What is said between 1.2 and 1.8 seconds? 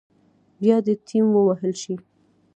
ووهل